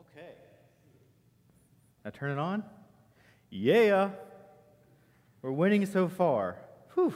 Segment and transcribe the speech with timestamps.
[0.00, 0.28] Okay.
[2.04, 2.64] Now turn it on.
[3.50, 4.10] Yeah.
[5.42, 6.56] We're winning so far.
[6.94, 7.14] Whew.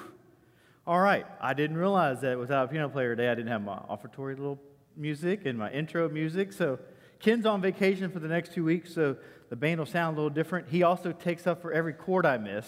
[0.86, 1.26] All right.
[1.40, 4.60] I didn't realize that without a piano player today, I didn't have my offertory little
[4.96, 6.52] music and my intro music.
[6.52, 6.78] So
[7.20, 9.16] Ken's on vacation for the next two weeks, so
[9.48, 10.68] the band will sound a little different.
[10.68, 12.66] He also takes up for every chord I miss.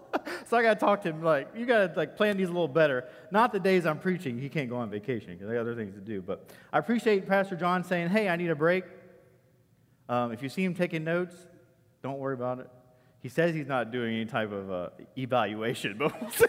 [0.48, 2.52] so I got to talk to him like, you got to like plan these a
[2.52, 3.06] little better.
[3.30, 4.38] Not the days I'm preaching.
[4.38, 6.22] He can't go on vacation because I got other things to do.
[6.22, 8.84] But I appreciate Pastor John saying, hey, I need a break.
[10.08, 11.34] Um, if you see him taking notes,
[12.02, 12.70] don't worry about it.
[13.20, 16.46] He says he's not doing any type of uh, evaluation, but we'll see.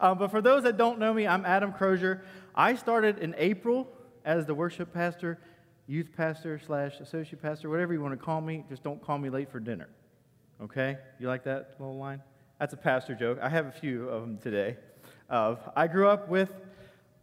[0.00, 2.22] um, but for those that don't know me, I'm Adam Crozier.
[2.54, 3.86] I started in April
[4.24, 5.38] as the worship pastor,
[5.86, 8.64] youth pastor slash associate pastor, whatever you want to call me.
[8.70, 9.88] Just don't call me late for dinner.
[10.62, 10.96] Okay?
[11.18, 12.22] You like that little line?
[12.60, 13.38] That's a pastor joke.
[13.42, 14.76] I have a few of them today.
[15.28, 16.52] Uh, I grew up with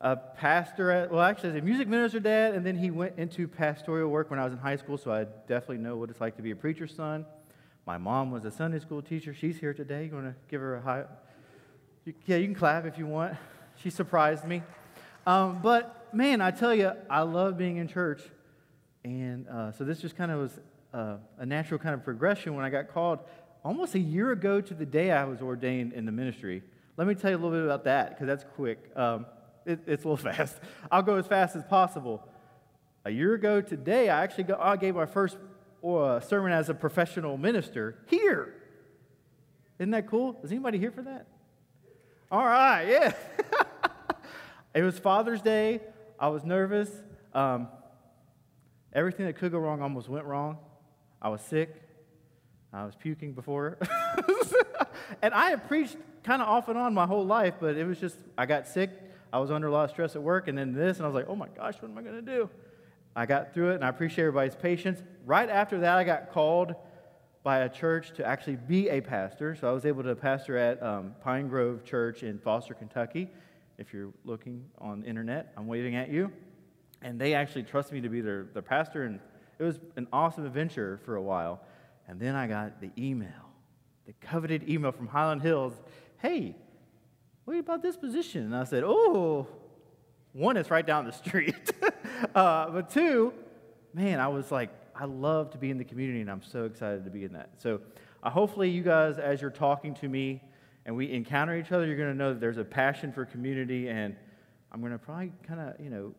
[0.02, 3.48] a pastor at, well, actually, as a music minister dad, and then he went into
[3.48, 6.36] pastoral work when I was in high school, so I definitely know what it's like
[6.38, 7.26] to be a preacher's son.
[7.86, 9.34] My mom was a Sunday school teacher.
[9.34, 10.06] She's here today.
[10.06, 11.06] You want to give her a high?
[12.26, 13.36] Yeah, you can clap if you want.
[13.78, 14.64] She surprised me.
[15.26, 18.22] Um, but man, I tell you, I love being in church.
[19.04, 20.60] And uh, so this just kind of was
[20.94, 23.20] uh, a natural kind of progression when I got called
[23.64, 26.64] almost a year ago to the day I was ordained in the ministry.
[26.98, 28.92] Let me tell you a little bit about that because that's quick.
[28.96, 29.26] Um,
[29.66, 30.58] it, it's a little fast.
[30.92, 32.28] I'll go as fast as possible.
[33.06, 35.38] A year ago today, I actually got, I gave my first
[35.88, 38.56] uh, sermon as a professional minister here.
[39.78, 40.38] Isn't that cool?
[40.44, 41.28] Is anybody here for that?
[42.32, 43.14] All right, yeah.
[44.74, 45.80] it was Father's Day.
[46.20, 46.92] I was nervous.
[47.34, 47.70] Um,
[48.92, 50.58] everything that could go wrong almost went wrong.
[51.22, 51.76] I was sick.
[52.72, 53.78] I was puking before.
[55.22, 58.00] and I have preached kind of off and on my whole life, but it was
[58.00, 58.92] just, I got sick.
[59.32, 61.16] I was under a lot of stress at work, and then this, and I was
[61.16, 62.50] like, oh my gosh, what am I going to do?
[63.16, 65.02] I got through it, and I appreciate everybody's patience.
[65.26, 66.76] Right after that, I got called
[67.44, 69.56] by a church to actually be a pastor.
[69.56, 73.30] So I was able to pastor at um, Pine Grove Church in Foster, Kentucky.
[73.78, 76.32] If you're looking on the internet, I'm waving at you.
[77.02, 79.20] And they actually trusted me to be their, their pastor, and
[79.60, 81.62] it was an awesome adventure for a while.
[82.08, 83.30] And then I got the email,
[84.08, 85.74] the coveted email from Highland Hills.
[86.18, 86.56] Hey,
[87.46, 88.46] what about this position?
[88.46, 89.48] And I said, oh,
[90.34, 91.56] one, it's right down the street.
[92.36, 93.34] uh, but two,
[93.94, 97.06] man, I was like, I love to be in the community, and I'm so excited
[97.06, 97.52] to be in that.
[97.58, 97.80] So
[98.24, 100.42] uh, hopefully, you guys, as you're talking to me
[100.86, 103.90] and we encounter each other, you're going to know that there's a passion for community,
[103.90, 104.16] and
[104.72, 106.14] I'm going to probably kind of, you know,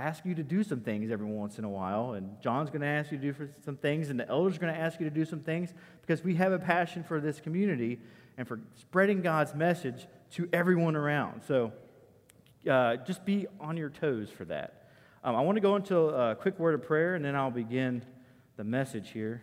[0.00, 2.12] ask you to do some things every once in a while.
[2.12, 4.74] And John's going to ask you to do some things, and the elders are going
[4.74, 5.72] to ask you to do some things
[6.02, 7.98] because we have a passion for this community
[8.36, 11.42] and for spreading God's message to everyone around.
[11.46, 11.72] So
[12.68, 14.88] uh, just be on your toes for that.
[15.22, 18.02] Um, I want to go into a quick word of prayer, and then I'll begin
[18.56, 19.42] the message here.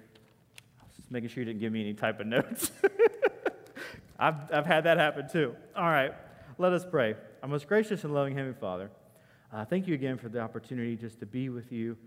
[0.96, 2.72] Just making sure you didn't give me any type of notes.
[4.20, 5.56] I've, I've had that happen too.
[5.76, 6.14] All right,
[6.58, 7.16] let us pray.
[7.44, 8.90] Our most gracious and loving Heavenly Father,
[9.52, 11.98] uh, thank you again for the opportunity just to be with you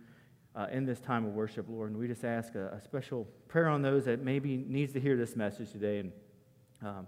[0.55, 1.91] uh, in this time of worship, Lord.
[1.91, 5.17] And we just ask a, a, special prayer on those that maybe needs to hear
[5.17, 6.00] this message today.
[6.00, 6.12] And
[6.83, 7.06] um,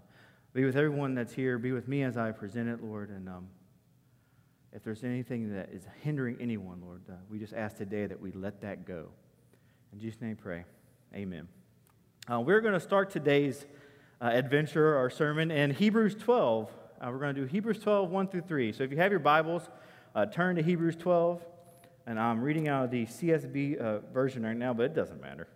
[0.53, 1.57] be with everyone that's here.
[1.57, 3.09] Be with me as I present it, Lord.
[3.09, 3.47] And um,
[4.71, 8.31] if there's anything that is hindering anyone, Lord, uh, we just ask today that we
[8.31, 9.09] let that go.
[9.91, 10.63] In Jesus' name, pray.
[11.13, 11.47] Amen.
[12.31, 13.65] Uh, we're going to start today's
[14.19, 16.71] uh, adventure, our sermon, in Hebrews 12.
[16.99, 18.71] Uh, we're going to do Hebrews 12, 1 through 3.
[18.71, 19.69] So if you have your Bibles,
[20.15, 21.41] uh, turn to Hebrews 12,
[22.05, 25.47] and I'm reading out of the CSB uh, version right now, but it doesn't matter.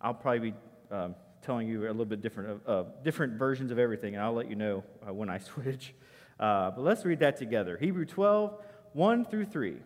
[0.00, 0.56] I'll probably be
[0.90, 4.48] um, telling you a little bit different, uh, different versions of everything, and I'll let
[4.48, 5.94] you know uh, when I switch.
[6.38, 7.76] Uh, but let's read that together.
[7.76, 8.54] Hebrew 12,
[8.94, 9.76] 1 through 3.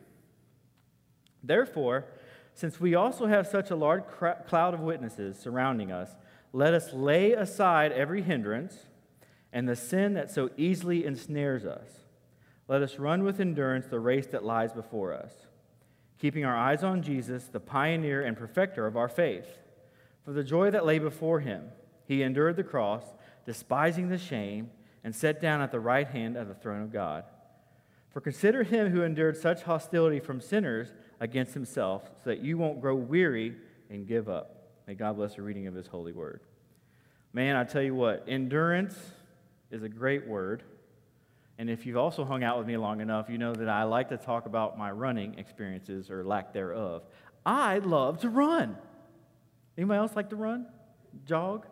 [1.43, 2.07] Therefore,
[2.55, 4.05] since we also have such a large
[4.47, 6.11] cloud of witnesses surrounding us,
[6.53, 8.87] let us lay aside every hindrance
[9.53, 12.04] and the sin that so easily ensnares us
[12.69, 15.33] let us run with endurance the race that lies before us,
[16.19, 19.59] keeping our eyes on Jesus, the pioneer and perfecter of our faith.
[20.25, 21.71] For the joy that lay before him,
[22.07, 23.03] he endured the cross,
[23.45, 24.71] despising the shame,
[25.03, 27.25] and sat down at the right hand of the throne of God.
[28.09, 32.81] For consider him who endured such hostility from sinners against himself, so that you won't
[32.81, 33.57] grow weary
[33.91, 34.71] and give up.
[34.87, 36.41] May God bless the reading of his holy word.
[37.33, 38.97] Man, I tell you what, endurance
[39.71, 40.63] is a great word.
[41.59, 44.09] And if you've also hung out with me long enough, you know that I like
[44.09, 47.03] to talk about my running experiences or lack thereof.
[47.47, 48.77] I love to run.
[49.79, 50.67] Anybody else like to run?
[51.27, 51.67] Jog?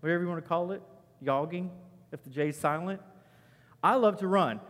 [0.00, 0.82] Whatever you want to call it?
[1.24, 1.70] Yogging,
[2.12, 3.00] if the J's silent.
[3.82, 4.60] I love to run.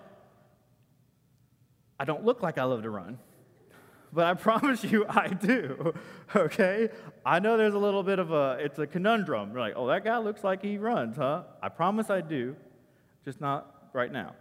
[1.99, 3.19] I don't look like I love to run,
[4.11, 5.93] but I promise you I do.
[6.35, 6.89] Okay?
[7.27, 9.51] I know there's a little bit of a, it's a conundrum.
[9.51, 11.43] You're like, oh, that guy looks like he runs, huh?
[11.63, 12.57] I promise I do,
[13.25, 14.35] just not right now,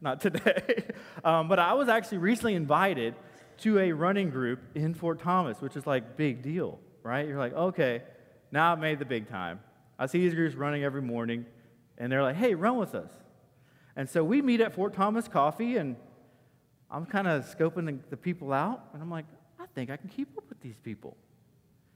[0.00, 0.84] not today.
[1.24, 3.14] um, but I was actually recently invited
[3.58, 7.26] to a running group in Fort Thomas, which is like big deal, right?
[7.26, 8.02] You're like, okay,
[8.50, 9.60] now I've made the big time.
[9.98, 11.46] I see these groups running every morning,
[11.98, 13.10] and they're like, hey, run with us.
[13.96, 15.96] And so we meet at Fort Thomas Coffee, and
[16.90, 19.26] I'm kind of scoping the, the, people out, and I'm like,
[19.58, 21.16] I think I can keep up with these people.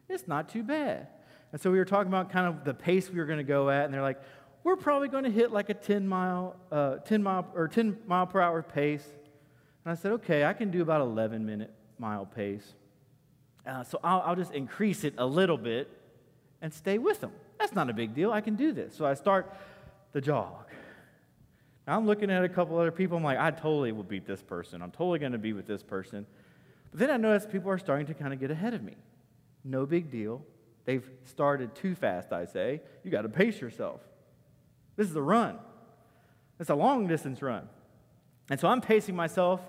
[0.08, 1.08] It's not too bad.
[1.52, 3.70] And so we were talking about kind of the pace we were going to go
[3.70, 4.20] at, and they're like,
[4.68, 8.26] we're probably going to hit like a 10 mile, uh, 10 mile or 10 mile
[8.26, 9.06] per hour pace.
[9.84, 12.74] And I said, okay, I can do about 11 minute mile pace.
[13.66, 15.90] Uh, so I'll, I'll just increase it a little bit
[16.60, 17.32] and stay with them.
[17.58, 18.30] That's not a big deal.
[18.30, 18.94] I can do this.
[18.94, 19.54] So I start
[20.12, 20.66] the jog.
[21.86, 23.16] Now I'm looking at a couple other people.
[23.16, 24.82] I'm like, I totally will beat this person.
[24.82, 26.26] I'm totally going to be with this person.
[26.90, 28.96] But then I notice people are starting to kind of get ahead of me.
[29.64, 30.42] No big deal.
[30.84, 32.82] They've started too fast, I say.
[33.02, 34.02] You got to pace yourself.
[34.98, 35.56] This is a run.
[36.58, 37.68] It's a long distance run.
[38.50, 39.60] And so I'm pacing myself.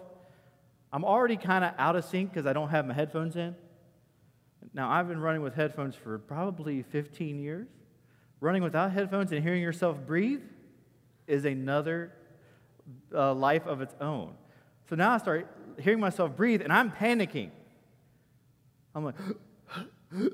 [0.92, 3.56] I'm already kind of out of sync because I don't have my headphones in.
[4.74, 7.68] Now, I've been running with headphones for probably 15 years.
[8.42, 10.42] Running without headphones and hearing yourself breathe
[11.28, 12.12] is another
[13.14, 14.34] uh, life of its own.
[14.90, 15.48] So now I start
[15.80, 17.52] hearing myself breathe and I'm panicking.
[18.96, 19.16] I'm like,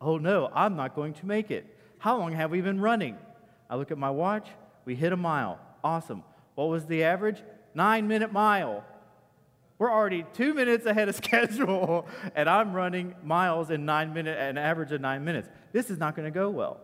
[0.00, 1.66] oh no, I'm not going to make it.
[1.98, 3.18] How long have we been running?
[3.70, 4.48] I look at my watch,
[4.84, 5.60] we hit a mile.
[5.82, 6.24] Awesome.
[6.56, 7.42] What was the average?
[7.74, 8.84] Nine minute mile.
[9.78, 14.58] We're already two minutes ahead of schedule, and I'm running miles in nine minutes, an
[14.58, 15.48] average of nine minutes.
[15.72, 16.80] This is not going to go well.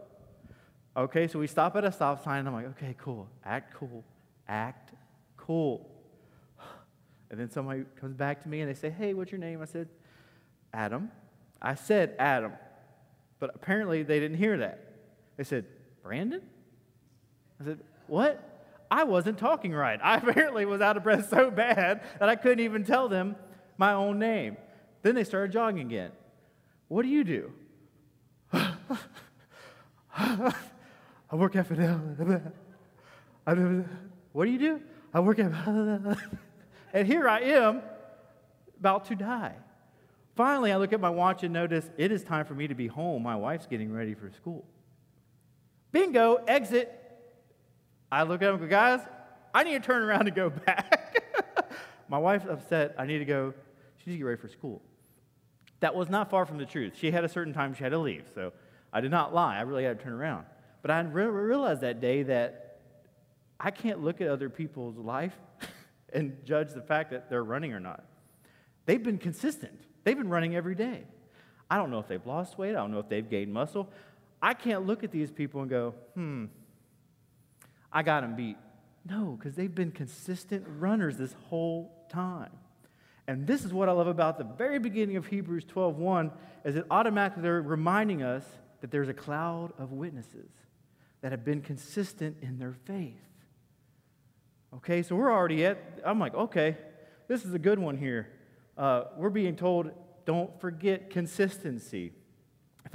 [0.97, 3.29] Okay, so we stop at a stop sign, and I'm like, okay, cool.
[3.45, 4.05] Act cool.
[4.49, 4.93] Act
[5.37, 5.91] cool.
[7.29, 9.61] And then somebody comes back to me and they say, hey, what's your name?
[9.61, 9.89] I said,
[10.73, 11.11] Adam.
[11.61, 12.53] I said Adam,
[13.41, 14.93] but apparently they didn't hear that.
[15.37, 15.65] They said,
[16.05, 16.41] Brandon?
[17.61, 18.57] I said, what?
[18.91, 19.99] I wasn't talking right.
[20.03, 23.37] I apparently was out of breath so bad that I couldn't even tell them
[23.79, 24.57] my own name.
[25.03, 26.13] Then they started jogging again.
[26.89, 27.53] What do you do?
[30.19, 30.53] I
[31.33, 31.97] work at Fidel.
[34.33, 34.81] what do you do?
[35.13, 35.53] I work at.
[36.93, 37.83] and here I am,
[38.79, 39.55] about to die.
[40.37, 42.87] Finally, I look at my watch and notice it is time for me to be
[42.87, 43.23] home.
[43.23, 44.67] My wife's getting ready for school.
[45.93, 47.06] Bingo, exit.
[48.11, 49.01] I look at him go, guys,
[49.55, 51.73] I need to turn around and go back.
[52.09, 52.95] my wife's upset.
[52.99, 53.53] I need to go.
[53.99, 54.83] She needs to get ready for school.
[55.81, 56.95] That was not far from the truth.
[56.97, 58.25] She had a certain time she had to leave.
[58.35, 58.53] So
[58.93, 59.59] I did not lie.
[59.59, 60.47] I really had to turn around.
[60.83, 62.79] But I re- realized that day that
[63.59, 65.37] I can't look at other people's life
[66.13, 68.05] and judge the fact that they're running or not.
[68.87, 71.05] They've been consistent, they've been running every day.
[71.69, 73.91] I don't know if they've lost weight, I don't know if they've gained muscle.
[74.41, 76.45] I can't look at these people and go, hmm,
[77.97, 78.59] I got them beat.
[79.09, 82.51] No, because they've been consistent runners this whole time.
[83.27, 86.31] And this is what I love about the very beginning of Hebrews 12:1,
[86.63, 88.45] is it automatically they're reminding us
[88.83, 90.51] that there's a cloud of witnesses
[91.23, 93.17] that have been consistent in their faith.
[94.75, 96.77] Okay, so we're already at, I'm like, okay,
[97.29, 98.29] this is a good one here.
[98.77, 99.91] Uh, we're being told,
[100.27, 102.13] don't forget consistency.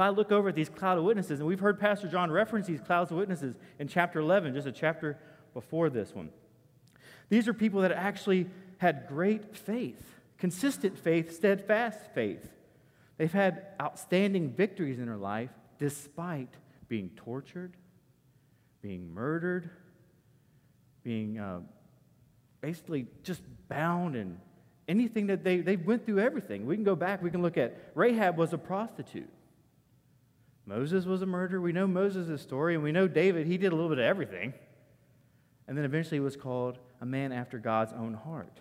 [0.01, 2.81] I look over at these cloud of witnesses, and we've heard Pastor John reference these
[2.81, 5.17] clouds of witnesses in chapter 11, just a chapter
[5.53, 6.29] before this one.
[7.29, 10.01] These are people that actually had great faith,
[10.37, 12.49] consistent faith, steadfast faith.
[13.17, 16.53] They've had outstanding victories in their life despite
[16.87, 17.75] being tortured,
[18.81, 19.69] being murdered,
[21.03, 21.59] being uh,
[22.61, 24.39] basically just bound and
[24.87, 26.65] anything that they, they went through everything.
[26.65, 29.29] We can go back, we can look at Rahab was a prostitute.
[30.65, 31.59] Moses was a murderer.
[31.59, 34.53] We know Moses' story, and we know David, he did a little bit of everything.
[35.67, 38.59] And then eventually was called a man after God's own heart.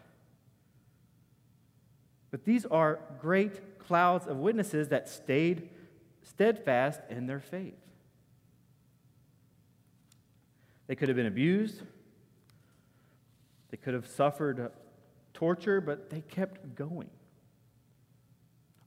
[2.30, 5.68] But these are great clouds of witnesses that stayed
[6.22, 7.74] steadfast in their faith.
[10.86, 11.82] They could have been abused,
[13.70, 14.70] they could have suffered
[15.34, 17.10] torture, but they kept going.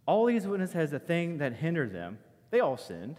[0.06, 2.20] All these witnesses has a thing that hindered them.
[2.54, 3.18] They all sinned,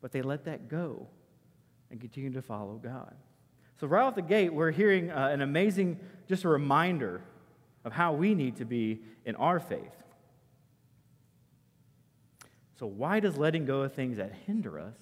[0.00, 1.08] but they let that go
[1.90, 3.16] and continue to follow God.
[3.80, 7.20] So, right off the gate, we're hearing uh, an amazing, just a reminder
[7.84, 10.04] of how we need to be in our faith.
[12.78, 14.94] So, why does letting go of things that hinder us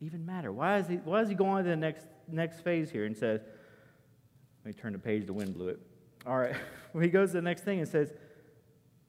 [0.00, 0.52] even matter?
[0.52, 3.16] Why, is he, why does he go on to the next, next phase here and
[3.16, 3.40] says,
[4.64, 5.80] let me turn the page, the wind blew it.
[6.24, 6.54] All right.
[6.92, 8.12] Well, he goes to the next thing and says,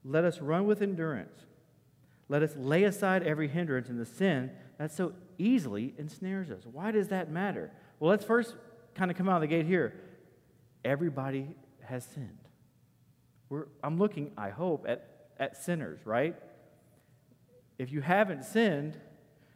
[0.04, 1.44] let us run with endurance.
[2.28, 6.62] Let us lay aside every hindrance and the sin that so easily ensnares us.
[6.70, 7.70] Why does that matter?
[7.98, 8.54] Well, let's first
[8.94, 9.94] kind of come out of the gate here.
[10.84, 12.38] Everybody has sinned.
[13.48, 15.08] We're, I'm looking, I hope, at,
[15.38, 16.36] at sinners, right?
[17.78, 18.98] If you haven't sinned,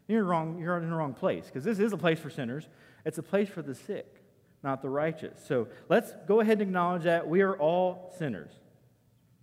[0.08, 2.68] you're, wrong, you're in the wrong place because this is a place for sinners.
[3.04, 4.22] It's a place for the sick,
[4.62, 5.38] not the righteous.
[5.46, 8.52] So let's go ahead and acknowledge that we are all sinners.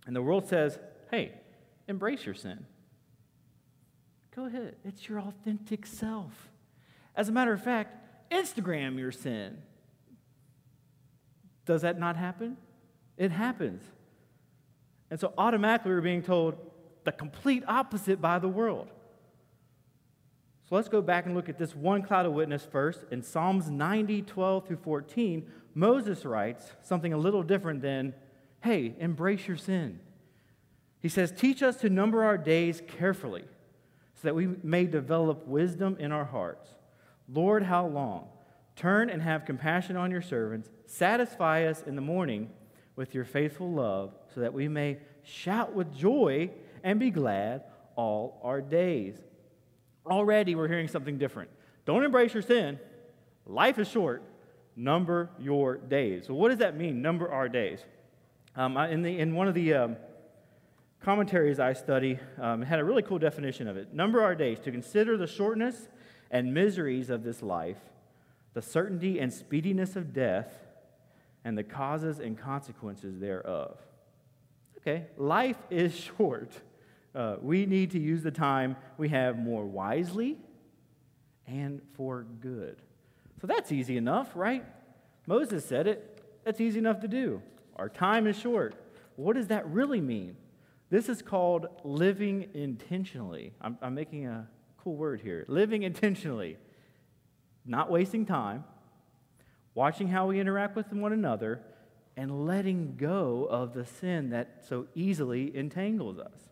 [0.06, 0.78] And the world says,
[1.10, 1.32] hey,
[1.88, 2.66] embrace your sin.
[4.40, 4.76] Go ahead.
[4.86, 6.48] It's your authentic self.
[7.14, 7.94] As a matter of fact,
[8.32, 9.58] Instagram your sin.
[11.66, 12.56] Does that not happen?
[13.18, 13.82] It happens.
[15.10, 16.56] And so automatically we're being told
[17.04, 18.88] the complete opposite by the world.
[20.70, 23.04] So let's go back and look at this one cloud of witness first.
[23.10, 28.14] In Psalms 90, 12 through 14, Moses writes something a little different than,
[28.62, 30.00] hey, embrace your sin.
[30.98, 33.44] He says, Teach us to number our days carefully
[34.20, 36.68] so that we may develop wisdom in our hearts.
[37.26, 38.28] Lord, how long?
[38.76, 40.68] Turn and have compassion on your servants.
[40.84, 42.50] Satisfy us in the morning
[42.96, 46.50] with your faithful love so that we may shout with joy
[46.82, 47.62] and be glad
[47.96, 49.14] all our days.
[50.04, 51.50] Already we're hearing something different.
[51.86, 52.78] Don't embrace your sin.
[53.46, 54.22] Life is short.
[54.76, 56.26] Number your days.
[56.26, 57.80] So, what does that mean, number our days?
[58.54, 59.96] Um, in, the, in one of the um,
[61.00, 63.94] commentaries I study, um, had a really cool definition of it.
[63.94, 65.88] Number our days to consider the shortness
[66.30, 67.78] and miseries of this life,
[68.52, 70.52] the certainty and speediness of death,
[71.44, 73.78] and the causes and consequences thereof.
[74.78, 76.52] Okay, life is short.
[77.14, 80.38] Uh, we need to use the time we have more wisely
[81.46, 82.76] and for good.
[83.40, 84.64] So that's easy enough, right?
[85.26, 86.22] Moses said it.
[86.44, 87.42] That's easy enough to do.
[87.76, 88.74] Our time is short.
[89.16, 90.36] What does that really mean?
[90.90, 93.52] This is called living intentionally.
[93.60, 95.44] I'm, I'm making a cool word here.
[95.48, 96.56] Living intentionally.
[97.64, 98.64] Not wasting time,
[99.74, 101.62] watching how we interact with one another,
[102.16, 106.50] and letting go of the sin that so easily entangles us.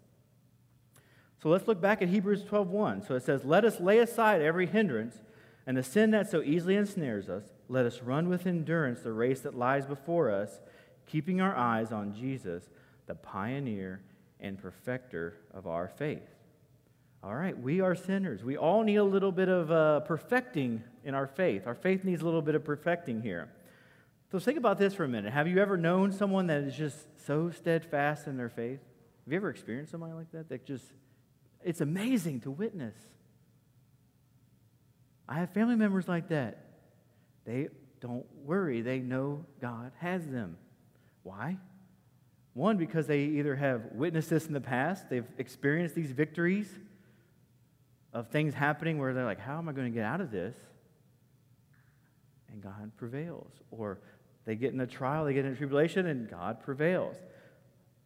[1.43, 3.03] So let's look back at Hebrews 12:1.
[3.03, 5.21] So it says, "Let us lay aside every hindrance
[5.67, 7.45] and the sin that so easily ensnares us.
[7.69, 10.61] Let us run with endurance the race that lies before us,
[11.05, 12.71] keeping our eyes on Jesus,
[13.07, 14.01] the pioneer
[14.41, 16.29] and perfecter of our faith."
[17.23, 18.45] All right, we are sinners.
[18.45, 21.67] We all need a little bit of uh, perfecting in our faith.
[21.67, 23.49] Our faith needs a little bit of perfecting here.
[24.31, 25.33] So think about this for a minute.
[25.33, 28.79] Have you ever known someone that is just so steadfast in their faith?
[29.25, 30.49] Have you ever experienced somebody like that?
[30.51, 30.85] That just,
[31.65, 32.95] it's amazing to witness.
[35.29, 36.65] I have family members like that.
[37.45, 37.69] They
[38.01, 40.57] don't worry, they know God has them.
[41.25, 41.59] Why?
[42.59, 46.69] One, because they either have witnessed this in the past, they've experienced these victories
[48.13, 50.57] of things happening where they're like, how am I going to get out of this?
[52.51, 53.53] And God prevails.
[53.71, 54.01] Or
[54.45, 57.15] they get in a trial, they get in a tribulation, and God prevails.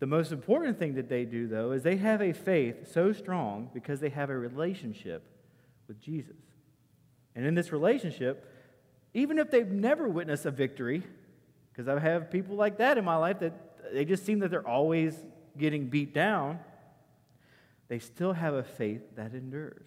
[0.00, 3.70] The most important thing that they do, though, is they have a faith so strong
[3.72, 5.24] because they have a relationship
[5.88, 6.36] with Jesus.
[7.34, 8.46] And in this relationship,
[9.14, 11.04] even if they've never witnessed a victory,
[11.72, 14.66] because I have people like that in my life that they just seem that they're
[14.66, 15.16] always
[15.58, 16.58] getting beat down,
[17.88, 19.86] they still have a faith that endures.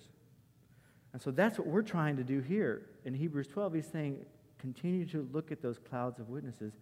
[1.14, 3.74] And so that's what we're trying to do here in Hebrews 12.
[3.74, 4.26] He's saying,
[4.60, 6.74] continue to look at those clouds of witnesses,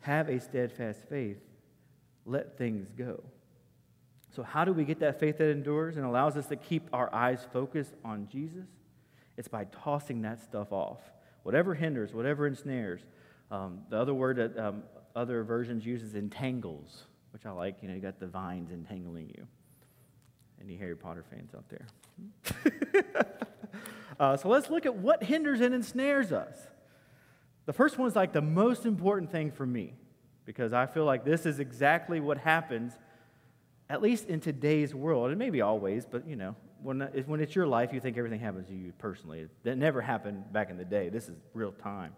[0.00, 1.38] have a steadfast faith,
[2.24, 3.22] let things go.
[4.34, 7.12] So, how do we get that faith that endures and allows us to keep our
[7.14, 8.66] eyes focused on Jesus?
[9.36, 11.00] It's by tossing that stuff off.
[11.42, 13.00] Whatever hinders, whatever ensnares.
[13.50, 14.82] Um, the other word that um,
[15.14, 17.76] other versions uses entangles, which I like.
[17.82, 19.46] You know, you got the vines entangling you.
[20.60, 21.86] Any Harry Potter fans out there?
[24.20, 26.58] uh, so let's look at what hinders and ensnares us.
[27.66, 29.94] The first one is like the most important thing for me
[30.44, 32.94] because I feel like this is exactly what happens,
[33.90, 35.28] at least in today's world.
[35.28, 38.68] And maybe always, but you know, when, when it's your life, you think everything happens
[38.68, 39.46] to you personally.
[39.64, 41.08] That never happened back in the day.
[41.08, 42.14] This is real time.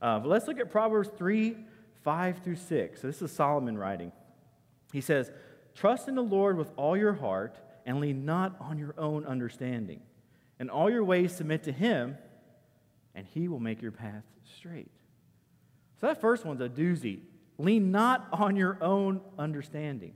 [0.00, 1.56] Uh, but let's look at Proverbs 3
[2.02, 3.00] 5 through 6.
[3.00, 4.12] So this is Solomon writing.
[4.92, 5.30] He says,
[5.74, 10.00] Trust in the Lord with all your heart and lean not on your own understanding.
[10.60, 12.16] In all your ways submit to him,
[13.14, 14.24] and he will make your path
[14.56, 14.90] straight.
[16.00, 17.20] So that first one's a doozy.
[17.58, 20.14] Lean not on your own understanding.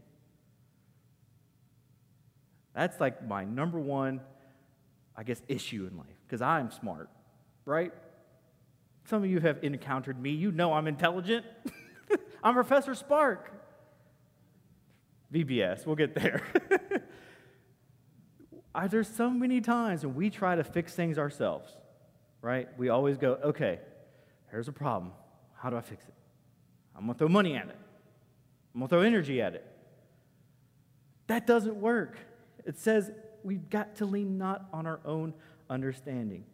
[2.74, 4.20] That's like my number one,
[5.16, 7.08] I guess, issue in life, because I'm smart,
[7.64, 7.92] right?
[9.06, 10.30] Some of you have encountered me.
[10.30, 11.46] You know I'm intelligent.
[12.42, 13.52] I'm Professor Spark.
[15.32, 16.42] VBS, we'll get there.
[18.90, 21.74] There's so many times when we try to fix things ourselves,
[22.42, 22.68] right?
[22.78, 23.80] We always go, okay,
[24.50, 25.12] here's a problem.
[25.54, 26.14] How do I fix it?
[26.94, 27.78] I'm to throw money at it,
[28.74, 29.64] I'm to throw energy at it.
[31.26, 32.18] That doesn't work.
[32.64, 33.10] It says
[33.42, 35.34] we've got to lean not on our own
[35.70, 36.44] understanding.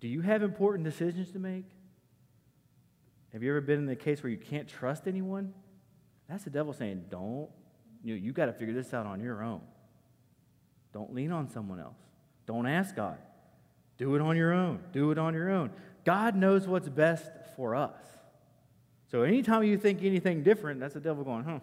[0.00, 1.66] Do you have important decisions to make?
[3.32, 5.52] Have you ever been in the case where you can't trust anyone?
[6.28, 7.48] That's the devil saying, don't,
[8.02, 9.60] you, know, you got to figure this out on your own.
[10.92, 11.98] Don't lean on someone else.
[12.46, 13.18] Don't ask God.
[13.98, 14.80] Do it on your own.
[14.92, 15.70] Do it on your own.
[16.04, 18.00] God knows what's best for us.
[19.10, 21.60] So anytime you think anything different, that's the devil going, huh,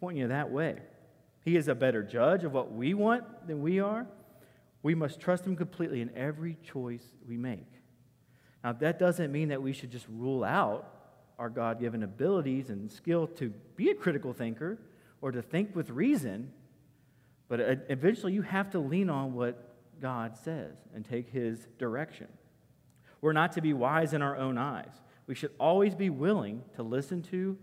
[0.00, 0.78] pointing you that way.
[1.44, 4.06] He is a better judge of what we want than we are.
[4.82, 7.66] We must trust him completely in every choice we make.
[8.64, 10.90] Now, that doesn't mean that we should just rule out
[11.38, 14.78] our God given abilities and skill to be a critical thinker
[15.20, 16.50] or to think with reason,
[17.48, 22.26] but uh, eventually you have to lean on what God says and take his direction.
[23.20, 24.92] We're not to be wise in our own eyes.
[25.26, 27.58] We should always be willing to listen to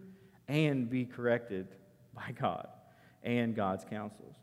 [0.48, 1.67] and be corrected
[2.13, 2.67] by God
[3.24, 4.36] and God's counsels.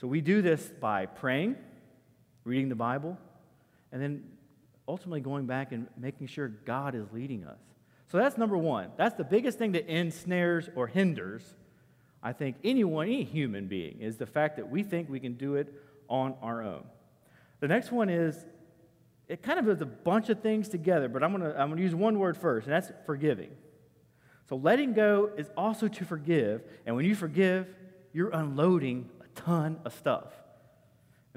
[0.00, 1.56] So we do this by praying,
[2.44, 3.18] reading the Bible,
[3.90, 4.24] and then
[4.88, 7.60] ultimately going back and making sure God is leading us.
[8.10, 8.90] So that's number one.
[8.96, 11.42] That's the biggest thing that ensnares or hinders,
[12.22, 15.56] I think, anyone, any human being, is the fact that we think we can do
[15.56, 15.72] it
[16.08, 16.84] on our own.
[17.60, 18.46] The next one is
[19.28, 21.82] it kind of is a bunch of things together, but I'm going to I'm to
[21.82, 23.50] use one word first, and that's forgiving.
[24.48, 27.66] So letting go is also to forgive, and when you forgive,
[28.14, 30.32] you're unloading a ton of stuff.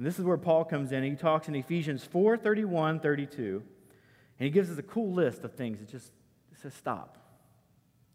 [0.01, 1.03] And this is where Paul comes in.
[1.03, 3.61] He talks in Ephesians 4 31, 32.
[4.39, 5.79] And he gives us a cool list of things.
[5.79, 6.11] It just
[6.59, 7.19] says stop.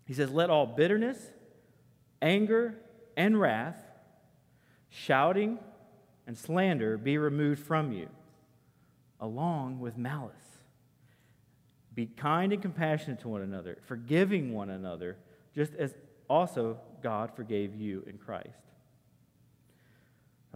[0.05, 1.17] He says, Let all bitterness,
[2.21, 2.75] anger,
[3.17, 3.79] and wrath,
[4.89, 5.61] shouting,
[6.27, 8.09] and slander be removed from you,
[9.21, 10.35] along with malice.
[11.95, 15.19] Be kind and compassionate to one another, forgiving one another,
[15.55, 15.95] just as
[16.29, 18.66] also God forgave you in Christ.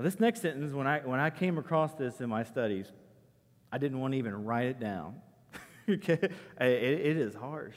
[0.00, 2.90] Now, this next sentence, when I, when I came across this in my studies,
[3.70, 5.16] I didn't want to even write it down.
[5.90, 6.18] okay?
[6.58, 7.76] It, it is harsh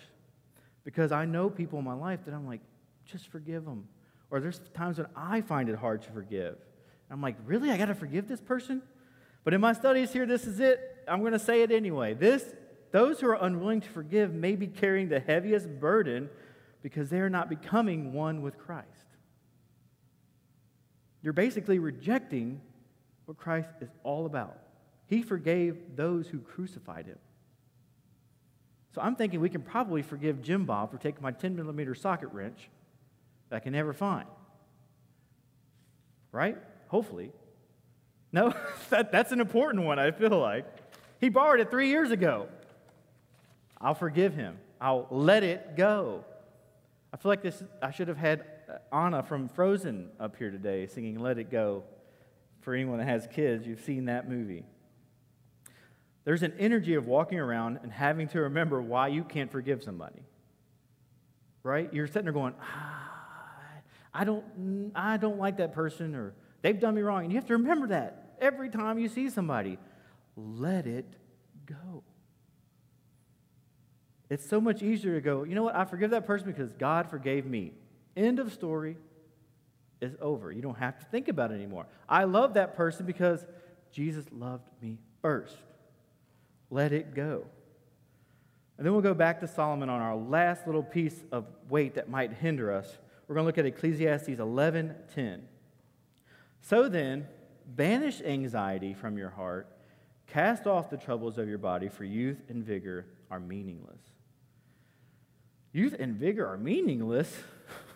[0.85, 2.61] because I know people in my life that I'm like,
[3.03, 3.89] just forgive them.
[4.31, 6.55] Or there's times when I find it hard to forgive.
[7.11, 7.71] I'm like, really?
[7.71, 8.81] I got to forgive this person?
[9.43, 10.79] But in my studies here, this is it.
[11.09, 12.13] I'm going to say it anyway.
[12.13, 12.55] This,
[12.93, 16.29] those who are unwilling to forgive may be carrying the heaviest burden
[16.83, 19.12] because they are not becoming one with Christ.
[21.23, 22.61] You're basically rejecting
[23.25, 24.57] what Christ is all about.
[25.07, 27.17] He forgave those who crucified him.
[28.93, 32.29] So I'm thinking we can probably forgive Jim Bob for taking my 10 millimeter socket
[32.31, 32.69] wrench
[33.49, 34.27] that I can never find.
[36.31, 36.57] Right?
[36.89, 37.31] Hopefully.
[38.31, 38.53] No,
[38.89, 40.65] that, that's an important one, I feel like.
[41.19, 42.47] He borrowed it three years ago.
[43.79, 44.57] I'll forgive him.
[44.79, 46.23] I'll let it go.
[47.13, 48.43] I feel like this, I should have had
[48.91, 51.83] Anna from Frozen up here today singing Let It Go.
[52.61, 54.63] For anyone that has kids, you've seen that movie.
[56.23, 60.23] There's an energy of walking around and having to remember why you can't forgive somebody.
[61.61, 61.93] Right?
[61.93, 63.11] You're sitting there going, ah,
[64.13, 67.23] I don't, I don't like that person, or they've done me wrong.
[67.23, 69.77] And you have to remember that every time you see somebody.
[70.35, 71.05] Let it
[71.65, 72.03] go.
[74.29, 75.75] It's so much easier to go, you know what?
[75.75, 77.73] I forgive that person because God forgave me.
[78.15, 78.97] End of story
[80.01, 80.51] is over.
[80.51, 81.87] You don't have to think about it anymore.
[82.07, 83.45] I love that person because
[83.91, 85.55] Jesus loved me first.
[86.69, 87.45] Let it go.
[88.77, 92.09] And then we'll go back to Solomon on our last little piece of weight that
[92.09, 92.97] might hinder us.
[93.27, 95.41] We're going to look at Ecclesiastes 11:10.
[96.61, 97.27] So then,
[97.65, 99.67] banish anxiety from your heart,
[100.27, 104.01] cast off the troubles of your body, for youth and vigor are meaningless.
[105.71, 107.43] Youth and vigor are meaningless.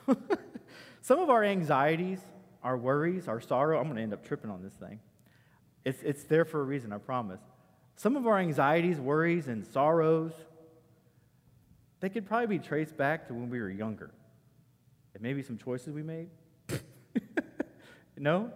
[1.02, 2.20] Some of our anxieties,
[2.64, 5.00] our worries, our sorrow, I'm going to end up tripping on this thing.
[5.86, 7.40] It's, it's there for a reason, I promise.
[7.96, 10.34] Some of our anxieties, worries, and sorrows,
[12.00, 14.12] they could probably be traced back to when we were younger.
[15.14, 16.30] And maybe some choices we made.
[18.18, 18.52] no?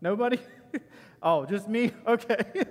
[0.00, 0.38] Nobody?
[1.22, 1.92] oh, just me?
[2.06, 2.64] Okay.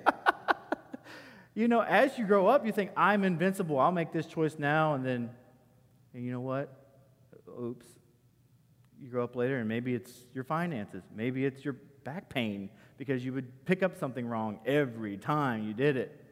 [1.54, 3.78] you know, as you grow up, you think, I'm invincible.
[3.78, 4.96] I'll make this choice now.
[4.96, 5.30] And then,
[6.14, 6.74] and you know what?
[7.62, 7.86] Oops,
[9.06, 13.24] you grow up later and maybe it's your finances, maybe it's your back pain because
[13.24, 16.26] you would pick up something wrong every time you did it.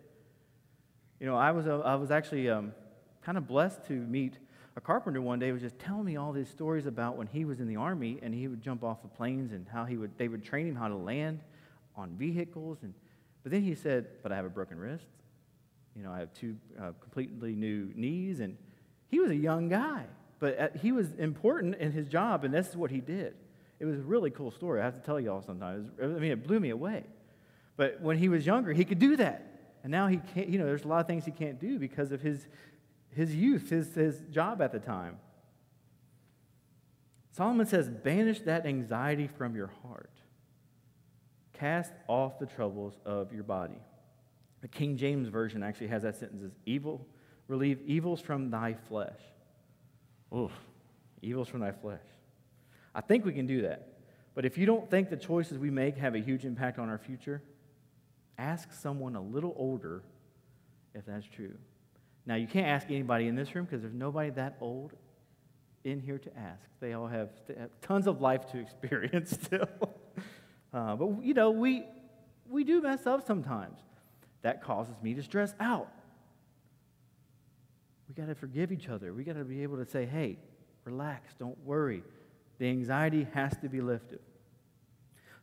[1.19, 2.73] You know, I was, uh, I was actually um,
[3.21, 4.39] kind of blessed to meet
[4.75, 7.45] a carpenter one day who was just telling me all these stories about when he
[7.45, 10.17] was in the army and he would jump off the planes and how he would
[10.17, 11.41] they would train him how to land
[11.95, 12.91] on vehicles and
[13.43, 15.05] but then he said, "But I have a broken wrist.
[15.95, 18.57] You know, I have two uh, completely new knees." And
[19.09, 20.05] he was a young guy,
[20.43, 23.33] but uh, he was important in his job, and this is what he did.
[23.79, 24.81] It was a really cool story.
[24.81, 25.89] I have to tell y'all sometimes.
[26.03, 27.05] I mean, it blew me away.
[27.77, 29.77] But when he was younger, he could do that.
[29.83, 32.11] And now he can't, you know, there's a lot of things he can't do because
[32.11, 32.45] of his,
[33.15, 35.17] his youth, his, his job at the time.
[37.31, 40.11] Solomon says, Banish that anxiety from your heart.
[41.53, 43.79] Cast off the troubles of your body.
[44.59, 47.07] The King James Version actually has that sentence as evil,
[47.47, 49.21] relieve evils from thy flesh.
[50.35, 50.51] Oof,
[51.21, 51.99] evils from thy flesh.
[52.95, 53.89] I think we can do that.
[54.35, 56.97] But if you don't think the choices we make have a huge impact on our
[56.97, 57.41] future,
[58.37, 60.03] ask someone a little older
[60.95, 61.53] if that's true.
[62.25, 64.93] Now, you can't ask anybody in this room because there's nobody that old
[65.83, 66.61] in here to ask.
[66.79, 69.67] They all have, have tons of life to experience still.
[70.73, 71.83] uh, but, you know, we,
[72.49, 73.79] we do mess up sometimes.
[74.41, 75.91] That causes me to stress out.
[78.15, 79.11] We got to forgive each other.
[79.11, 80.37] We got to be able to say, hey,
[80.85, 82.03] relax, don't worry.
[82.59, 84.19] The anxiety has to be lifted.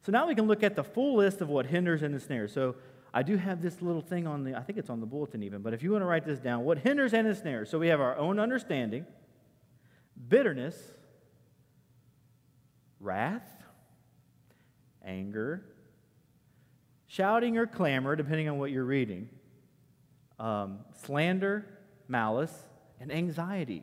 [0.02, 2.52] So now we can look at the full list of what hinders and ensnares.
[2.52, 2.76] So
[3.12, 5.62] I do have this little thing on the, I think it's on the bulletin even,
[5.62, 7.68] but if you want to write this down, what hinders and ensnares?
[7.68, 9.04] So we have our own understanding,
[10.28, 10.76] bitterness,
[13.00, 13.48] wrath,
[15.04, 15.64] anger,
[17.08, 19.28] shouting or clamor, depending on what you're reading,
[20.38, 21.66] um, slander,
[22.10, 22.52] malice,
[23.00, 23.82] and anxiety.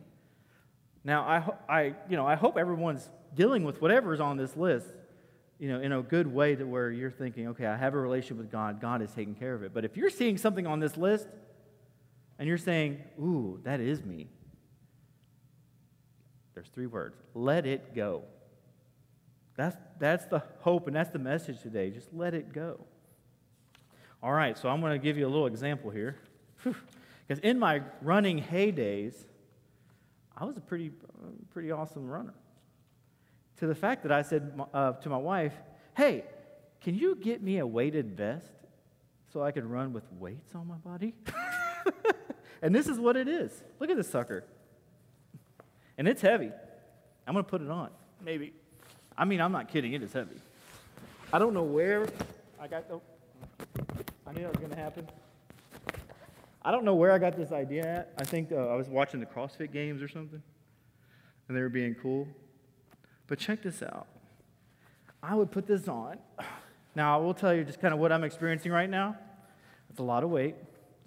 [1.04, 1.22] Now,
[1.70, 4.88] I, I, you know, I hope everyone's dealing with whatever is on this list,
[5.58, 8.38] you know, in a good way to where you're thinking, okay, I have a relationship
[8.38, 9.74] with God, God is taking care of it.
[9.74, 11.28] But if you're seeing something on this list
[12.38, 14.28] and you're saying, ooh, that is me,
[16.54, 18.24] there's three words let it go.
[19.56, 21.90] That's, that's the hope and that's the message today.
[21.90, 22.80] Just let it go.
[24.22, 26.18] All right, so I'm going to give you a little example here.
[27.28, 29.13] Because in my running heydays,
[30.36, 30.92] I was a pretty,
[31.52, 32.34] pretty awesome runner
[33.58, 35.54] to the fact that I said uh, to my wife,
[35.96, 36.24] hey,
[36.82, 38.46] can you get me a weighted vest
[39.34, 41.16] so I can run with weights on my body?
[42.62, 43.52] and this is what it is.
[43.80, 44.44] Look at this sucker.
[45.98, 46.52] And it's heavy.
[47.26, 47.90] I'm going to put it on,
[48.24, 48.54] maybe.
[49.18, 50.40] I mean, I'm not kidding, it is heavy.
[51.34, 52.08] I don't know where
[52.60, 53.00] I got the.
[54.26, 55.08] I knew that was going to happen.
[56.67, 58.13] I don't know where I got this idea at.
[58.17, 60.43] I think uh, I was watching the CrossFit games or something,
[61.47, 62.27] and they were being cool.
[63.27, 64.06] But check this out.
[65.23, 66.17] I would put this on.
[66.93, 69.15] Now, I will tell you just kind of what I'm experiencing right now.
[69.89, 70.56] It's a lot of weight.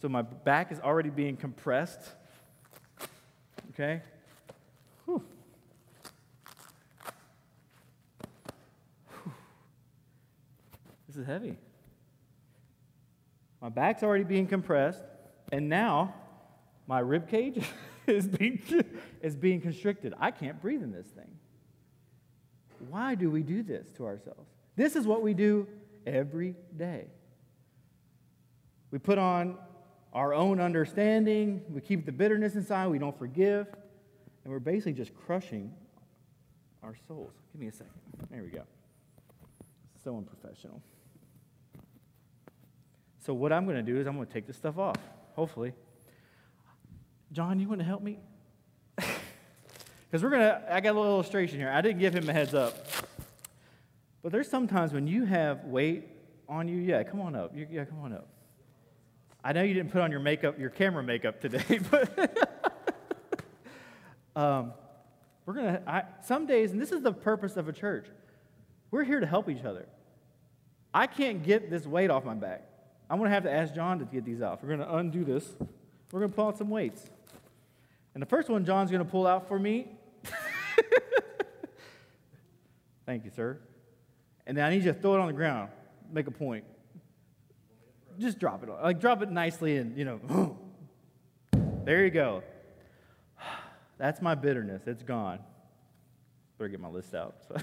[0.00, 2.00] So my back is already being compressed.
[3.74, 4.00] Okay?
[11.06, 11.58] This is heavy.
[13.60, 15.02] My back's already being compressed,
[15.52, 16.14] and now
[16.86, 17.64] my rib cage
[18.06, 18.62] is being,
[19.22, 20.14] is being constricted.
[20.18, 21.30] I can't breathe in this thing.
[22.88, 24.48] Why do we do this to ourselves?
[24.76, 25.66] This is what we do
[26.06, 27.06] every day.
[28.90, 29.58] We put on
[30.12, 33.68] our own understanding, we keep the bitterness inside, we don't forgive,
[34.42, 35.72] and we're basically just crushing
[36.82, 37.32] our souls.
[37.52, 37.92] Give me a second.
[38.30, 38.62] There we go.
[40.02, 40.82] So unprofessional.
[43.20, 44.96] So, what I'm going to do is I'm going to take this stuff off,
[45.34, 45.72] hopefully.
[47.32, 48.18] John, you want to help me?
[50.10, 51.70] Because we're going to, I got a little illustration here.
[51.70, 52.74] I didn't give him a heads up.
[54.22, 56.08] But there's sometimes when you have weight
[56.48, 57.54] on you, yeah, come on up.
[57.54, 58.26] Yeah, come on up.
[59.44, 62.68] I know you didn't put on your makeup, your camera makeup today, but
[64.34, 64.72] um,
[65.46, 68.06] we're going to, some days, and this is the purpose of a church,
[68.90, 69.86] we're here to help each other.
[70.92, 72.66] I can't get this weight off my back.
[73.10, 74.62] I'm going to have to ask John to get these off.
[74.62, 75.46] We're going to undo this.
[76.12, 77.04] We're going to pull out some weights.
[78.14, 79.88] And the first one John's going to pull out for me
[83.06, 83.58] Thank you, sir.
[84.46, 85.70] And then I need you to throw it on the ground.
[86.12, 86.64] Make a point.
[88.18, 88.68] Just drop it.
[88.68, 90.56] Like drop it nicely and, you know,
[91.84, 92.42] there you go.
[93.98, 94.82] That's my bitterness.
[94.86, 95.40] It's gone.
[96.58, 97.36] Better get my list out.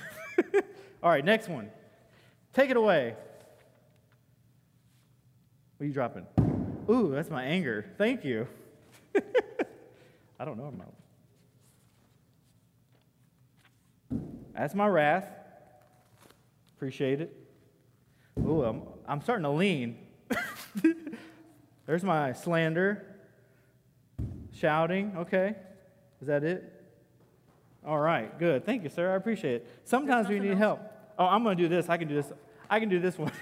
[1.03, 1.69] All right, next one.
[2.53, 3.15] Take it away.
[5.77, 6.25] What are you dropping?
[6.89, 7.85] Ooh, that's my anger.
[7.99, 8.47] Thank you.
[10.39, 10.93] I don't know about
[14.55, 15.29] That's my wrath.
[16.75, 17.31] Appreciate it.
[18.39, 19.97] Ooh, I'm, I'm starting to lean.
[21.85, 23.05] There's my slander.
[24.53, 25.55] Shouting, okay.
[26.21, 26.73] Is that it?
[27.85, 28.65] All right, good.
[28.65, 29.13] Thank you, sir.
[29.13, 29.67] I appreciate it.
[29.83, 30.59] Sometimes we need else?
[30.59, 30.79] help.
[31.19, 31.87] Oh, I'm going to do this.
[31.87, 32.31] I can do this.
[32.67, 33.31] I can do this one.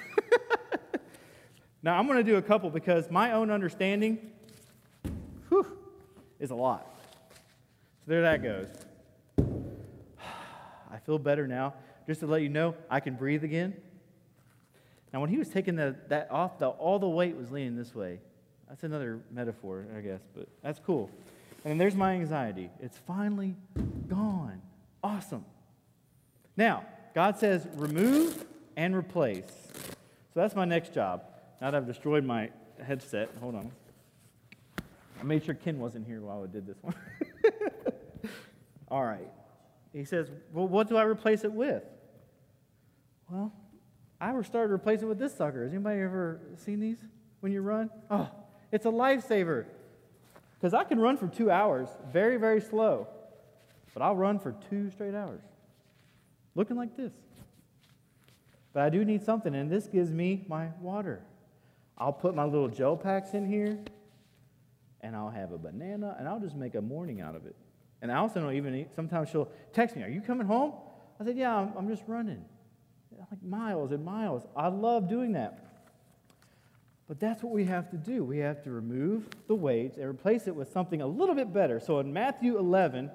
[1.85, 4.31] now, I'm going to do a couple because my own understanding
[5.49, 5.67] whew,
[6.39, 6.83] is a lot.
[7.29, 8.65] So there that goes.
[10.91, 11.75] I feel better now.
[12.07, 13.75] Just to let you know, I can breathe again.
[15.13, 17.93] Now, when he was taking the, that off, the, all the weight was leaning this
[17.93, 18.19] way.
[18.67, 21.11] That's another metaphor, I guess, but that's cool.
[21.65, 22.71] And there's my anxiety.
[22.79, 23.55] It's finally
[24.07, 24.59] gone.
[25.03, 25.45] Awesome.
[26.57, 28.43] Now, God says remove
[28.75, 29.45] and replace.
[29.75, 31.21] So that's my next job.
[31.61, 32.49] Now that I've destroyed my
[32.83, 33.71] headset, hold on.
[35.19, 36.95] I made sure Ken wasn't here while I did this one.
[38.89, 39.27] All right.
[39.93, 41.83] He says, Well, what do I replace it with?
[43.29, 43.53] Well,
[44.19, 45.63] I started replacing it with this sucker.
[45.63, 46.97] Has anybody ever seen these
[47.39, 47.89] when you run?
[48.09, 48.29] Oh,
[48.71, 49.65] it's a lifesaver.
[50.59, 53.07] Because I can run for two hours, very, very slow,
[53.93, 55.41] but I'll run for two straight hours,
[56.55, 57.13] looking like this.
[58.73, 61.21] But I do need something, and this gives me my water.
[61.97, 63.79] I'll put my little gel packs in here,
[65.01, 67.55] and I'll have a banana, and I'll just make a morning out of it.
[68.01, 68.89] And also don't even eat.
[68.95, 70.73] Sometimes she'll text me, Are you coming home?
[71.19, 72.43] I said, Yeah, I'm, I'm just running.
[73.17, 74.43] Like miles and miles.
[74.55, 75.65] I love doing that.
[77.07, 78.23] But that's what we have to do.
[78.23, 81.79] We have to remove the weights and replace it with something a little bit better.
[81.79, 83.11] So in Matthew 11,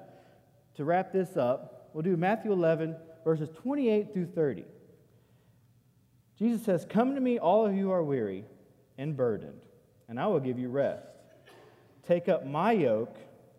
[0.75, 4.65] to wrap this up, we'll do Matthew 11, verses 28 through 30.
[6.39, 8.45] Jesus says, Come to me, all of you who are weary
[9.01, 9.61] and burdened,
[10.07, 11.07] and I will give you rest.
[12.07, 13.17] Take up my yoke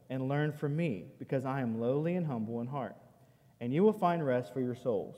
[0.09, 2.95] and learn from me, because I am lowly and humble in heart,
[3.61, 5.17] and you will find rest for your souls.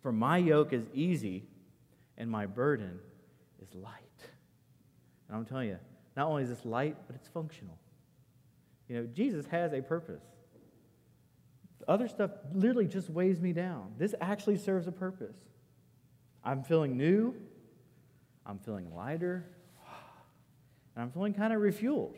[0.00, 1.42] For my yoke is easy,
[2.16, 3.00] and my burden
[3.60, 3.92] is light.
[5.28, 5.78] And I'm telling you,
[6.16, 7.78] not only is this light, but it's functional.
[8.88, 10.22] You know, Jesus has a purpose.
[11.88, 13.94] Other stuff literally just weighs me down.
[13.98, 15.36] This actually serves a purpose.
[16.44, 17.34] I'm feeling new,
[18.46, 19.44] I'm feeling lighter,
[20.94, 22.14] and I'm feeling kind of refueled.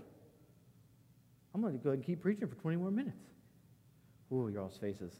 [1.54, 3.16] I'm going to go ahead and keep preaching for 20 more minutes.
[4.32, 5.12] Ooh, your all's faces.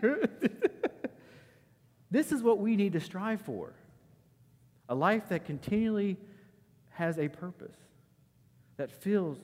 [2.10, 3.72] this is what we need to strive for
[4.88, 6.16] a life that continually
[6.90, 7.76] has a purpose,
[8.76, 9.38] that feels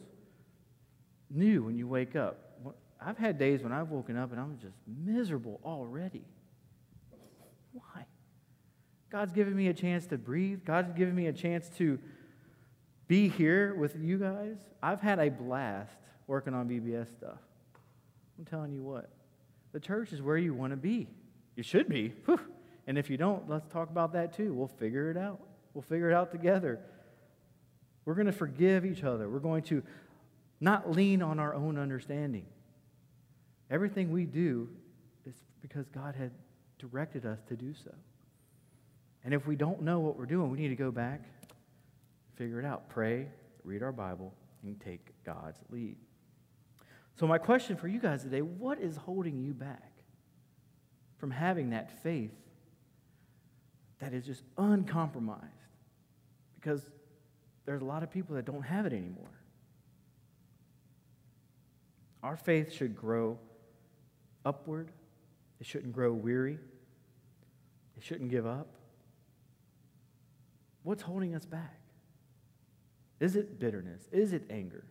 [1.30, 2.38] new when you wake up.
[3.00, 6.24] I've had days when I've woken up and I'm just miserable already.
[7.72, 8.06] Why?
[9.10, 10.64] God's given me a chance to breathe.
[10.64, 11.98] God's given me a chance to
[13.08, 14.56] be here with you guys.
[14.82, 17.38] I've had a blast working on VBS stuff.
[18.38, 19.10] I'm telling you what,
[19.72, 21.08] the church is where you want to be.
[21.54, 22.12] You should be.
[22.26, 22.40] Whew.
[22.86, 24.52] And if you don't, let's talk about that too.
[24.52, 25.40] We'll figure it out.
[25.74, 26.80] We'll figure it out together.
[28.04, 29.28] We're going to forgive each other.
[29.28, 29.82] We're going to
[30.60, 32.46] not lean on our own understanding.
[33.70, 34.68] Everything we do
[35.26, 36.30] is because God had
[36.78, 37.92] directed us to do so.
[39.26, 41.20] And if we don't know what we're doing, we need to go back,
[42.36, 43.26] figure it out, pray,
[43.64, 45.96] read our Bible, and take God's lead.
[47.16, 49.90] So, my question for you guys today what is holding you back
[51.18, 52.30] from having that faith
[53.98, 55.42] that is just uncompromised?
[56.54, 56.88] Because
[57.64, 59.40] there's a lot of people that don't have it anymore.
[62.22, 63.40] Our faith should grow
[64.44, 64.92] upward,
[65.58, 66.60] it shouldn't grow weary,
[67.96, 68.75] it shouldn't give up.
[70.86, 71.80] What's holding us back?
[73.18, 74.08] Is it bitterness?
[74.12, 74.84] Is it anger?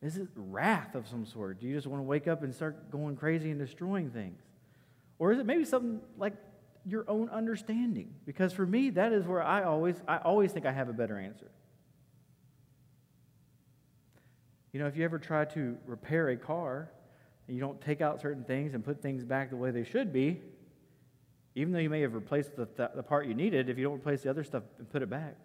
[0.00, 1.60] Is it wrath of some sort?
[1.60, 4.40] Do you just want to wake up and start going crazy and destroying things?
[5.18, 6.32] Or is it maybe something like
[6.86, 8.14] your own understanding?
[8.24, 11.18] Because for me, that is where I always, I always think I have a better
[11.18, 11.50] answer.
[14.72, 16.90] You know, if you ever try to repair a car
[17.48, 20.10] and you don't take out certain things and put things back the way they should
[20.10, 20.40] be,
[21.54, 23.96] even though you may have replaced the, th- the part you needed, if you don't
[23.96, 25.36] replace the other stuff and put it back,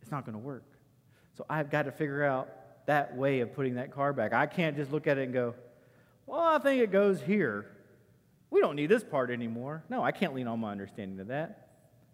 [0.00, 0.64] it's not going to work.
[1.36, 2.48] So I've got to figure out
[2.86, 4.32] that way of putting that car back.
[4.32, 5.54] I can't just look at it and go,
[6.26, 7.66] well, I think it goes here.
[8.50, 9.84] We don't need this part anymore.
[9.88, 11.68] No, I can't lean on my understanding of that.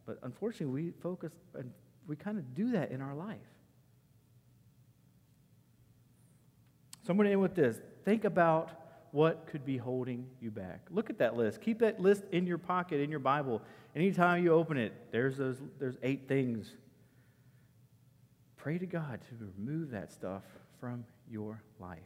[0.07, 1.73] But unfortunately, we focus and
[2.07, 3.37] we kind of do that in our life.
[7.05, 7.77] So I'm going to end with this.
[8.05, 8.71] Think about
[9.13, 10.87] what could be holding you back.
[10.91, 11.61] Look at that list.
[11.61, 13.63] Keep that list in your pocket, in your Bible.
[13.97, 16.73] Anytime you open it, there's those there's eight things.
[18.57, 20.43] Pray to God to remove that stuff
[20.81, 21.99] from your life.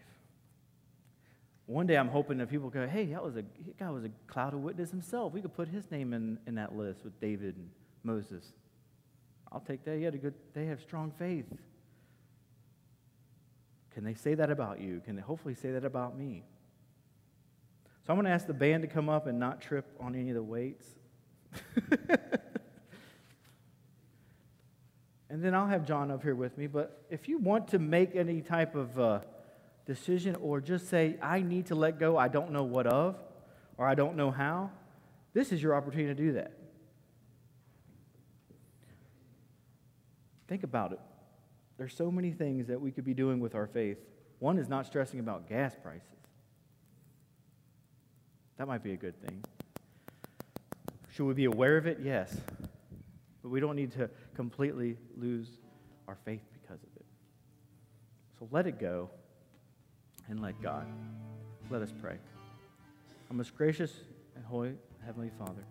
[1.66, 4.10] One day I'm hoping that people go, hey, that was a that guy was a
[4.26, 5.32] cloud of witness himself.
[5.32, 7.68] We could put his name in, in that list with David and
[8.04, 8.52] Moses.
[9.50, 9.96] I'll take that.
[9.96, 11.46] He had a good, they have strong faith.
[13.90, 15.02] Can they say that about you?
[15.04, 16.44] Can they hopefully say that about me?
[18.06, 20.30] So I'm going to ask the band to come up and not trip on any
[20.30, 20.86] of the weights.
[25.30, 26.66] and then I'll have John up here with me.
[26.66, 29.20] But if you want to make any type of uh,
[29.86, 33.16] decision or just say, I need to let go, I don't know what of,
[33.78, 34.70] or I don't know how,
[35.32, 36.52] this is your opportunity to do that.
[40.48, 41.00] Think about it.
[41.78, 43.98] There's so many things that we could be doing with our faith.
[44.40, 46.08] One is not stressing about gas prices.
[48.62, 49.42] That might be a good thing.
[51.10, 51.98] Should we be aware of it?
[52.00, 52.32] Yes.
[53.42, 55.48] But we don't need to completely lose
[56.06, 57.04] our faith because of it.
[58.38, 59.10] So let it go
[60.28, 60.86] and let God.
[61.70, 62.18] Let us pray.
[63.30, 63.90] Our most gracious
[64.36, 65.64] and holy Heavenly Father.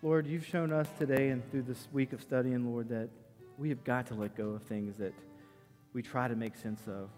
[0.00, 3.10] Lord, you've shown us today and through this week of studying, Lord, that
[3.58, 5.12] we have got to let go of things that
[5.92, 7.10] we try to make sense of.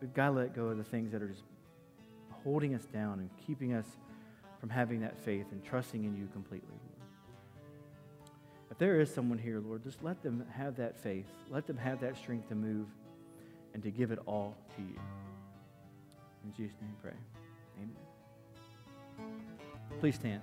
[0.00, 1.42] We've got to let go of the things that are just
[2.44, 3.86] holding us down and keeping us
[4.60, 6.78] from having that faith and trusting in you completely.
[8.70, 11.26] If there is someone here, Lord, just let them have that faith.
[11.50, 12.86] Let them have that strength to move
[13.72, 14.98] and to give it all to you.
[16.44, 17.12] In Jesus' name, pray.
[17.78, 17.96] Amen.
[20.00, 20.40] Please stand.